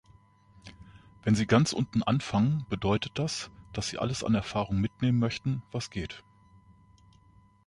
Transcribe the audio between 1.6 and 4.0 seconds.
unten anfangen, bedeutet das, dass Sie